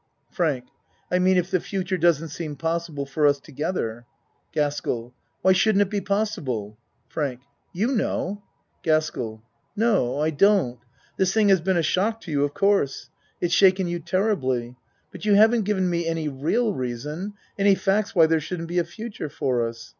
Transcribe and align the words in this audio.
FRANK 0.31 0.65
I 1.11 1.19
mean 1.19 1.37
if 1.37 1.51
the 1.51 1.59
future 1.59 1.95
doesn't 1.95 2.29
seem 2.29 2.55
possi 2.55 2.89
ble 2.95 3.05
for 3.05 3.27
us 3.27 3.39
together. 3.39 4.07
GASKELL 4.51 5.13
Why 5.43 5.51
shouldn't 5.53 5.83
it 5.83 5.91
be 5.91 6.01
possible? 6.01 6.75
FRANK 7.07 7.41
You 7.71 7.89
know. 7.93 8.41
GASKELL 8.81 9.43
No, 9.75 10.19
I 10.19 10.31
don't. 10.31 10.79
This 11.17 11.35
thing 11.35 11.49
has 11.49 11.61
been 11.61 11.77
a 11.77 11.83
shock 11.83 12.19
to 12.21 12.31
you 12.31 12.43
of 12.43 12.55
course. 12.55 13.11
It's 13.41 13.53
shaken 13.53 13.85
you 13.87 13.99
terribly, 13.99 14.75
but 15.11 15.25
you 15.25 15.35
haven't 15.35 15.65
given 15.65 15.87
me 15.87 16.07
any 16.07 16.27
real 16.27 16.73
reason 16.73 17.33
any 17.59 17.75
facts 17.75 18.15
why 18.15 18.25
there 18.25 18.39
shouldn't 18.41 18.69
be 18.69 18.79
a 18.79 18.83
future 18.83 19.29
for 19.29 19.67
us. 19.67 19.89